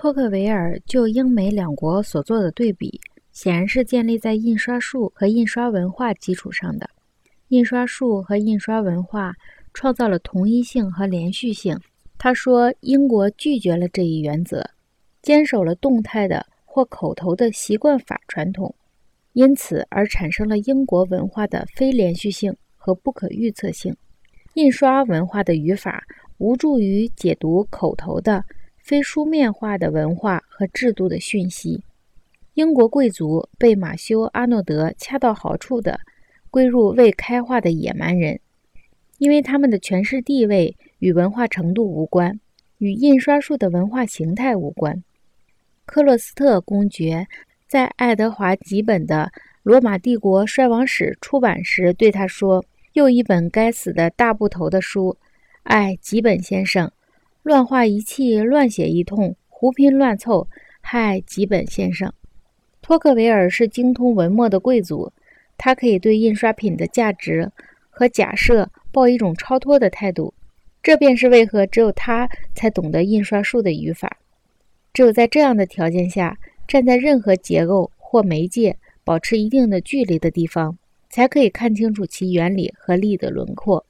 [0.00, 3.00] 托克维尔就英美两国所做的对比，
[3.32, 6.88] 显然是建立在印刷术和印刷文化基础上的。
[7.48, 9.34] 印刷术和印刷文化
[9.74, 11.76] 创造了同一性和连续性。
[12.16, 14.64] 他说，英国拒绝了这一原则，
[15.20, 18.72] 坚守了动态的或口头的习惯法传统，
[19.32, 23.92] 因此而产生了英国文化的非连续性和不可预测性。
[24.54, 26.04] 印刷文化的语法
[26.36, 28.44] 无助于解读口头的。
[28.88, 31.84] 非书面化的文化和制度的讯息，
[32.54, 36.00] 英国贵族被马修·阿诺德恰到好处地
[36.50, 38.40] 归入未开化的野蛮人，
[39.18, 42.40] 因为他们的权势地位与文化程度无关，
[42.78, 45.04] 与印刷术的文化形态无关。
[45.84, 47.26] 克洛斯特公爵
[47.66, 49.30] 在爱德华·吉本的
[49.62, 52.64] 《罗马帝国衰亡史》出版时对他说
[52.94, 55.18] ：“又一本该死的大部头的书，
[55.64, 56.90] 哎，吉本先生。”
[57.48, 60.46] 乱画一气，乱写一通，胡拼乱凑，
[60.82, 62.12] 害吉本先生。
[62.82, 65.10] 托克维尔是精通文墨的贵族，
[65.56, 67.50] 他可以对印刷品的价值
[67.88, 70.34] 和假设抱一种超脱的态度。
[70.82, 74.18] 这便是为何只有他才懂得印刷术的语法。
[74.92, 80.76] 只有在这样的条件下，站在任何结构或媒介保持一定的距离的地方，
[81.08, 83.86] 才可以看清楚其原理和力的轮廓。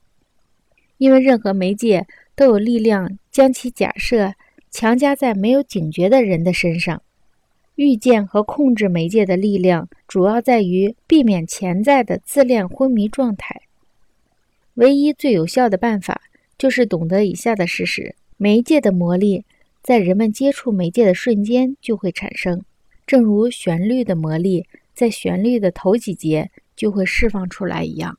[0.99, 2.05] 因为任何媒介。
[2.35, 4.33] 都有力量将其假设
[4.71, 7.01] 强加在没有警觉的人的身上。
[7.75, 13.63] 预见和控制媒介的力量，主要在于避免潜在的自恋昏迷状态。
[14.75, 16.21] 唯一最有效的办法，
[16.57, 19.43] 就是懂得以下的事实：媒介的魔力
[19.83, 22.63] 在人们接触媒介的瞬间就会产生，
[23.05, 28.17] 正如旋律的魔力在旋律的头几节就会释放出来一样。